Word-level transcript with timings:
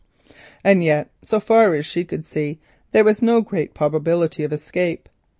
And 0.63 0.83
yet 0.83 1.11
so 1.21 1.39
far 1.39 1.75
as 1.75 1.85
she 1.85 2.03
could 2.03 2.25
see 2.25 2.57
there 2.91 3.03
was 3.03 3.21
no 3.21 3.41
great 3.41 3.75
probability 3.75 4.43
of 4.43 4.51
escape. 4.51 5.07